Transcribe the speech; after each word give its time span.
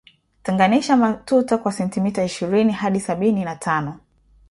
Tenganisha 0.43 0.97
matuta 0.97 1.57
kwa 1.57 1.71
sentimita 1.71 2.29
sitini 2.29 2.71
hadi 2.71 2.99
sabini 2.99 3.45
na 3.45 3.55
tano 3.55 3.99